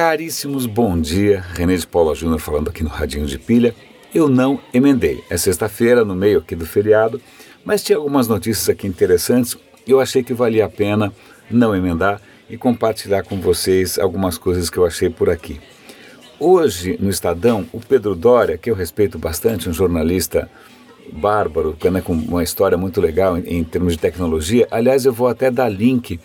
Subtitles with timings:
[0.00, 1.44] Caríssimos, bom dia.
[1.52, 3.74] René de Paula Júnior falando aqui no Radinho de Pilha.
[4.14, 5.22] Eu não emendei.
[5.28, 7.20] É sexta-feira, no meio aqui do feriado,
[7.66, 9.58] mas tinha algumas notícias aqui interessantes.
[9.86, 11.12] Eu achei que valia a pena
[11.50, 12.18] não emendar
[12.48, 15.60] e compartilhar com vocês algumas coisas que eu achei por aqui.
[16.38, 20.50] Hoje, no Estadão, o Pedro Doria, que eu respeito bastante, um jornalista
[21.12, 24.66] bárbaro, né, com uma história muito legal em, em termos de tecnologia.
[24.70, 26.18] Aliás, eu vou até dar link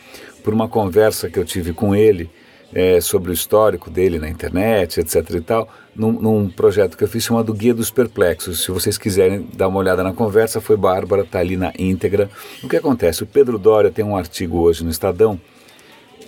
[0.46, 2.30] por uma conversa que eu tive com ele
[2.74, 5.30] é, sobre o histórico dele na internet, etc.
[5.32, 8.64] e tal, num, num, projeto que eu fiz chamado Guia dos Perplexos.
[8.64, 12.30] Se vocês quiserem dar uma olhada na conversa, foi Bárbara, está ali na íntegra.
[12.64, 13.24] O que acontece?
[13.24, 15.40] O Pedro Doria tem um artigo hoje no Estadão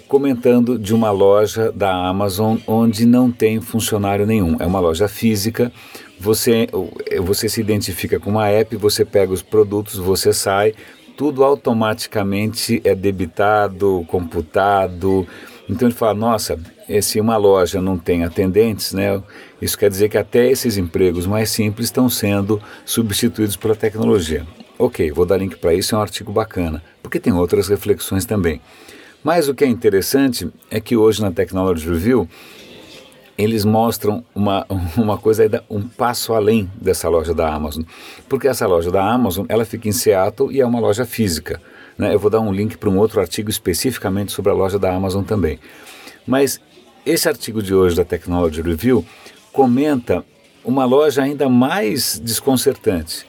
[0.08, 4.56] comentando de uma loja da Amazon onde não tem funcionário nenhum.
[4.60, 5.72] É uma loja física.
[6.20, 6.68] Você,
[7.22, 10.74] você se identifica com uma app, você pega os produtos, você sai,
[11.16, 15.28] tudo automaticamente é debitado, computado.
[15.70, 16.60] Então ele fala: nossa,
[17.02, 19.22] se uma loja não tem atendentes, né,
[19.62, 24.46] isso quer dizer que até esses empregos mais simples estão sendo substituídos pela tecnologia.
[24.80, 28.62] Ok, vou dar link para isso, é um artigo bacana, porque tem outras reflexões também.
[29.24, 32.30] Mas o que é interessante é que hoje na Technology Review
[33.38, 34.66] eles mostram uma,
[34.98, 37.84] uma coisa ainda um passo além dessa loja da Amazon.
[38.28, 41.62] Porque essa loja da Amazon, ela fica em Seattle e é uma loja física.
[41.98, 42.14] Né?
[42.14, 45.24] Eu vou dar um link para um outro artigo especificamente sobre a loja da Amazon
[45.24, 45.60] também.
[46.26, 46.60] Mas
[47.06, 49.06] esse artigo de hoje da Technology Review
[49.52, 50.24] comenta
[50.64, 53.26] uma loja ainda mais desconcertante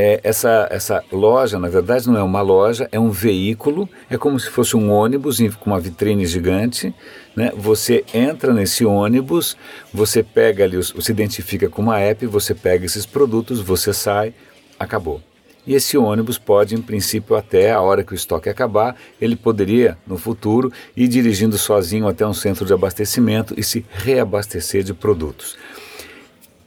[0.00, 4.38] é, essa, essa loja, na verdade, não é uma loja, é um veículo, é como
[4.38, 6.94] se fosse um ônibus com uma vitrine gigante.
[7.34, 7.50] Né?
[7.56, 9.56] Você entra nesse ônibus,
[9.92, 14.32] você pega ali, se identifica com uma app, você pega esses produtos, você sai,
[14.78, 15.20] acabou.
[15.68, 19.98] E esse ônibus pode, em princípio, até a hora que o estoque acabar, ele poderia,
[20.06, 25.58] no futuro, ir dirigindo sozinho até um centro de abastecimento e se reabastecer de produtos.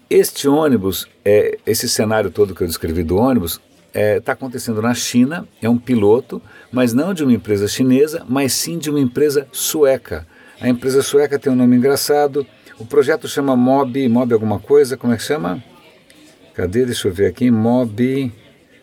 [0.08, 4.84] Este ônibus, é, esse cenário todo que eu descrevi do ônibus, está é, tá acontecendo
[4.84, 6.40] na China, é um piloto,
[6.72, 10.28] mas não de uma empresa chinesa, mas sim de uma empresa sueca.
[10.60, 12.46] A empresa sueca tem um nome engraçado,
[12.78, 15.64] o projeto chama Mob, Mob alguma coisa, como é que chama?
[16.54, 16.86] Cadê?
[16.86, 18.32] Deixa eu ver aqui, Mob...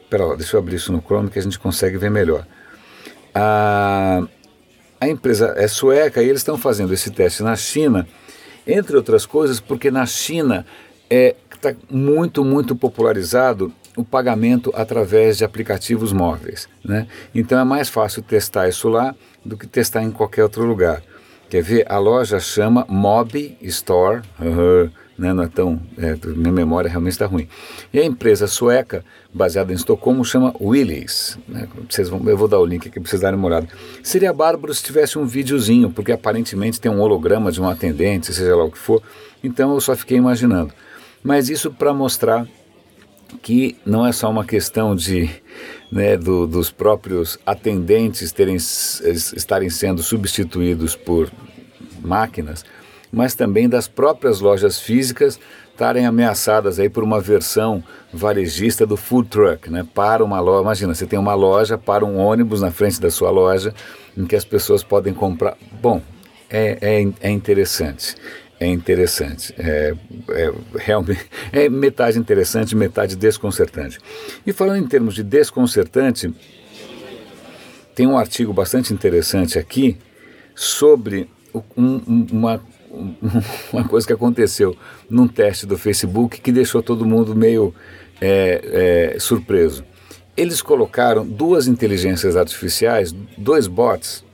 [0.08, 2.46] Pera lá, deixa eu abrir isso no Chrome que a gente consegue ver melhor.
[3.34, 4.22] A,
[5.00, 8.06] a empresa é sueca e eles estão fazendo esse teste na China,
[8.66, 10.64] entre outras coisas, porque na China
[11.10, 16.68] é está muito, muito popularizado o pagamento através de aplicativos móveis.
[16.84, 17.06] Né?
[17.34, 19.14] Então é mais fácil testar isso lá
[19.44, 21.02] do que testar em qualquer outro lugar.
[21.50, 21.84] Quer ver?
[21.90, 25.32] A loja chama Mob Store, uhum, né?
[25.34, 25.80] não é tão.
[25.98, 27.48] É, minha memória realmente está ruim.
[27.92, 31.38] E a empresa sueca, baseada em Estocolmo, chama Willys.
[31.48, 31.68] Né?
[31.90, 33.68] Vocês vão, eu vou dar o link aqui para vocês darem uma olhada.
[34.02, 38.54] Seria bárbaro se tivesse um videozinho, porque aparentemente tem um holograma de um atendente, seja
[38.54, 39.02] lá o que for.
[39.42, 40.72] Então eu só fiquei imaginando.
[41.22, 42.46] Mas isso para mostrar
[43.42, 45.28] que não é só uma questão de
[45.90, 51.30] né, do, dos próprios atendentes terem, estarem sendo substituídos por
[52.00, 52.64] máquinas,
[53.12, 55.38] mas também das próprias lojas físicas
[55.70, 57.82] estarem ameaçadas aí por uma versão
[58.12, 59.86] varejista do food truck, né?
[59.94, 63.30] Para uma loja, imagina, você tem uma loja para um ônibus na frente da sua
[63.30, 63.72] loja
[64.16, 65.56] em que as pessoas podem comprar.
[65.80, 66.02] Bom,
[66.50, 68.16] é, é, é interessante
[68.60, 69.54] é interessante.
[69.58, 69.94] É,
[70.30, 73.98] é, realmente é metade interessante, metade desconcertante.
[74.46, 76.32] E falando em termos de desconcertante,
[77.94, 79.96] tem um artigo bastante interessante aqui
[80.54, 81.28] sobre
[81.76, 82.60] um, uma,
[83.72, 84.76] uma coisa que aconteceu
[85.08, 87.74] num teste do Facebook que deixou todo mundo meio
[88.20, 89.84] é, é, surpreso.
[90.36, 94.24] Eles colocaram duas inteligências artificiais, dois bots,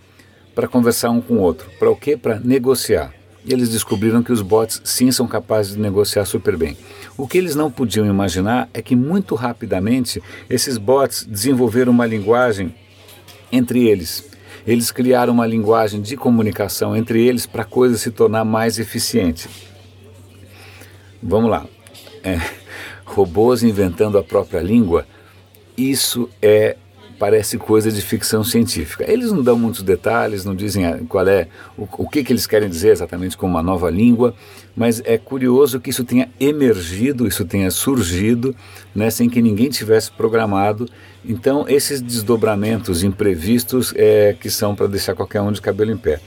[0.54, 1.68] para conversar um com o outro.
[1.78, 2.16] Para o quê?
[2.16, 3.12] Para negociar
[3.44, 6.76] e eles descobriram que os bots sim são capazes de negociar super bem.
[7.16, 12.74] O que eles não podiam imaginar é que muito rapidamente esses bots desenvolveram uma linguagem
[13.52, 14.24] entre eles.
[14.66, 19.48] Eles criaram uma linguagem de comunicação entre eles para a coisa se tornar mais eficiente.
[21.22, 21.66] Vamos lá.
[22.22, 22.40] É,
[23.04, 25.06] robôs inventando a própria língua,
[25.76, 26.76] isso é
[27.18, 29.04] parece coisa de ficção científica.
[29.10, 32.46] Eles não dão muitos detalhes, não dizem ah, qual é o, o que, que eles
[32.46, 34.34] querem dizer exatamente com uma nova língua,
[34.76, 38.54] mas é curioso que isso tenha emergido, isso tenha surgido,
[38.94, 40.88] né, sem que ninguém tivesse programado.
[41.24, 46.20] Então, esses desdobramentos imprevistos é que são para deixar qualquer um de cabelo em pé.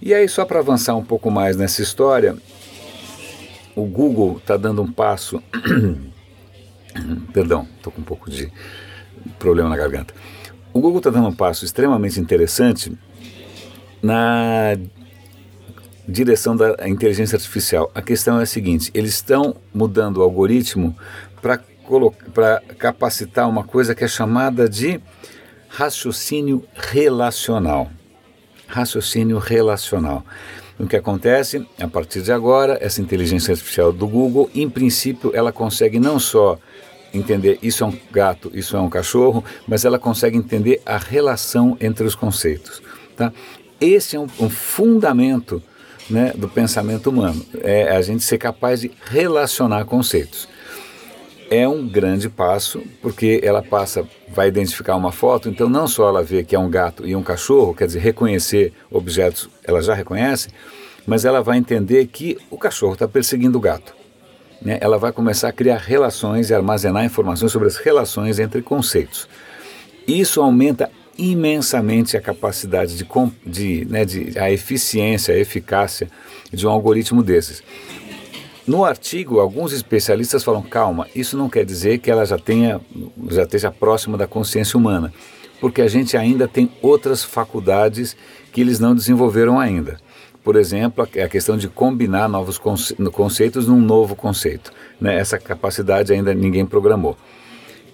[0.00, 2.36] E aí, só para avançar um pouco mais nessa história,
[3.74, 5.42] o Google está dando um passo.
[7.32, 8.50] Perdão, estou com um pouco de
[9.38, 10.14] problema na garganta.
[10.72, 12.92] O Google está dando um passo extremamente interessante
[14.02, 14.76] na
[16.06, 17.90] direção da inteligência artificial.
[17.94, 20.96] A questão é a seguinte: eles estão mudando o algoritmo
[21.40, 25.00] para capacitar uma coisa que é chamada de
[25.68, 27.90] raciocínio relacional.
[28.66, 30.24] Raciocínio relacional.
[30.78, 35.50] O que acontece, a partir de agora, essa inteligência artificial do Google, em princípio, ela
[35.50, 36.58] consegue não só
[37.12, 41.76] entender isso é um gato, isso é um cachorro, mas ela consegue entender a relação
[41.80, 42.82] entre os conceitos.
[43.16, 43.32] Tá?
[43.80, 45.62] Esse é um, um fundamento
[46.10, 50.48] né, do pensamento humano, é a gente ser capaz de relacionar conceitos.
[51.50, 56.22] É um grande passo, porque ela passa, vai identificar uma foto, então não só ela
[56.22, 60.48] vê que é um gato e um cachorro, quer dizer, reconhecer objetos, ela já reconhece,
[61.06, 63.94] mas ela vai entender que o cachorro está perseguindo o gato.
[64.60, 64.78] Né?
[64.80, 69.28] Ela vai começar a criar relações e armazenar informações sobre as relações entre conceitos.
[70.06, 73.06] Isso aumenta imensamente a capacidade de,
[73.44, 76.08] de, né, de a eficiência, a eficácia
[76.52, 77.62] de um algoritmo desses.
[78.66, 82.80] No artigo, alguns especialistas falam: calma, isso não quer dizer que ela já tenha,
[83.30, 85.12] já esteja próxima da consciência humana,
[85.60, 88.16] porque a gente ainda tem outras faculdades
[88.52, 89.98] que eles não desenvolveram ainda.
[90.48, 92.58] Por exemplo, a questão de combinar novos
[93.12, 94.72] conceitos num novo conceito.
[94.98, 95.14] Né?
[95.14, 97.18] Essa capacidade ainda ninguém programou.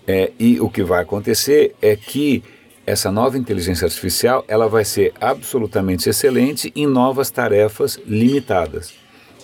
[0.07, 2.45] É, e o que vai acontecer é que
[2.87, 8.95] essa nova inteligência artificial ela vai ser absolutamente excelente em novas tarefas limitadas,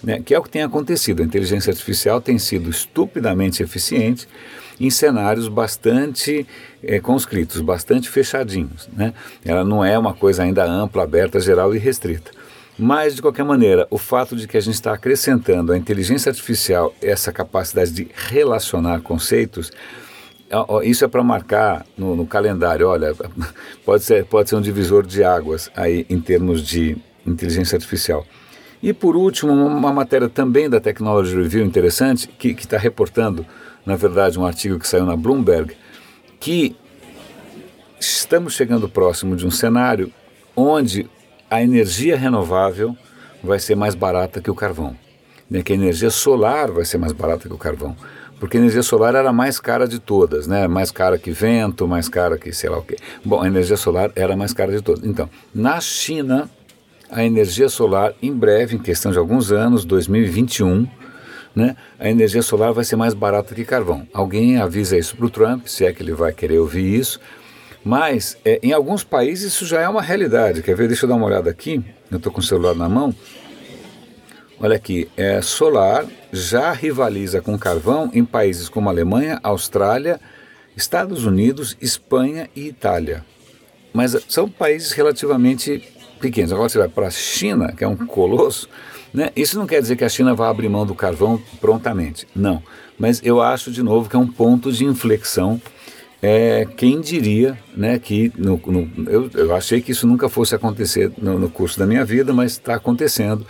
[0.04, 0.22] né?
[0.24, 1.20] que é o que tem acontecido.
[1.20, 4.28] A inteligência artificial tem sido estupidamente eficiente
[4.78, 6.46] em cenários bastante
[6.80, 8.88] é, conscritos, bastante fechadinhos.
[8.92, 9.12] Né?
[9.44, 12.38] Ela não é uma coisa ainda ampla, aberta, geral e restrita.
[12.82, 16.94] Mas, de qualquer maneira, o fato de que a gente está acrescentando à inteligência artificial
[17.02, 19.70] essa capacidade de relacionar conceitos
[20.82, 23.14] isso é para marcar no, no, calendário, olha,
[23.84, 28.26] pode ser, pode ser um divisor de águas aí em termos de inteligência artificial.
[28.82, 33.46] E por último, uma matéria também da Technology Review interessante, que está reportando,
[33.86, 35.76] na verdade, um artigo que saiu na Bloomberg,
[36.40, 36.74] que
[38.00, 40.10] estamos chegando próximo de um cenário
[40.56, 41.08] onde
[41.50, 42.96] a energia renovável
[43.42, 44.96] vai ser mais barata que o carvão,
[45.50, 45.62] né?
[45.62, 47.96] que a energia solar vai ser mais barata que o carvão
[48.40, 50.66] porque a energia solar era a mais cara de todas, né?
[50.66, 52.96] Mais cara que vento, mais cara que sei lá o quê.
[53.22, 55.04] Bom, a energia solar era a mais cara de todas.
[55.04, 56.48] Então, na China,
[57.10, 60.88] a energia solar, em breve, em questão de alguns anos, 2021,
[61.54, 61.76] né?
[61.98, 64.08] A energia solar vai ser mais barata que carvão.
[64.14, 67.20] Alguém avisa isso para o Trump, se é que ele vai querer ouvir isso.
[67.84, 70.62] Mas é, em alguns países isso já é uma realidade.
[70.62, 70.88] Quer ver?
[70.88, 71.82] Deixa eu dar uma olhada aqui.
[72.10, 73.14] Eu estou com o celular na mão.
[74.60, 80.20] Olha aqui, é, solar já rivaliza com carvão em países como Alemanha, Austrália,
[80.76, 83.24] Estados Unidos, Espanha e Itália.
[83.92, 85.82] Mas são países relativamente
[86.20, 86.52] pequenos.
[86.52, 88.68] Agora você vai para a China, que é um colosso,
[89.12, 89.30] né?
[89.34, 92.62] isso não quer dizer que a China vai abrir mão do carvão prontamente, não.
[92.98, 95.60] Mas eu acho, de novo, que é um ponto de inflexão.
[96.22, 101.10] É, quem diria né, que no, no, eu, eu achei que isso nunca fosse acontecer
[101.16, 103.46] no, no curso da minha vida, mas está acontecendo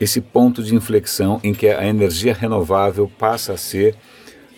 [0.00, 3.94] esse ponto de inflexão em que a energia renovável passa a ser,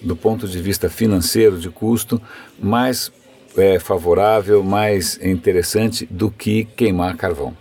[0.00, 2.20] do ponto de vista financeiro, de custo,
[2.58, 3.12] mais
[3.56, 7.56] é, favorável, mais interessante do que queimar carvão.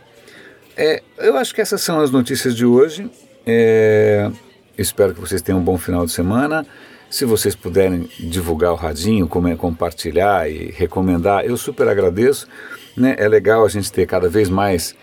[0.77, 3.09] É, eu acho que essas são as notícias de hoje.
[3.45, 4.31] É,
[4.77, 6.65] espero que vocês tenham um bom final de semana.
[7.09, 12.47] Se vocês puderem divulgar o radinho, compartilhar e recomendar, eu super agradeço.
[12.95, 13.15] Né?
[13.17, 14.95] É legal a gente ter cada vez mais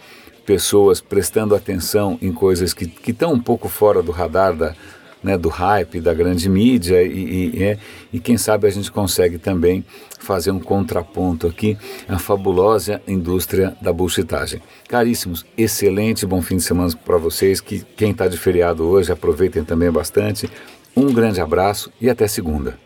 [0.45, 4.77] pessoas prestando atenção em coisas que estão um pouco fora do radar da,
[5.21, 7.79] né, do hype da grande mídia e, e, é,
[8.13, 9.85] e quem sabe a gente consegue também
[10.21, 11.77] fazer um contraponto aqui
[12.09, 14.63] à fabulosa indústria da bullshitagem.
[14.89, 19.65] Caríssimos, excelente bom fim de semana para vocês, que quem está de feriado hoje aproveitem
[19.65, 20.49] também bastante.
[20.97, 22.79] Um grande abraço e até segunda.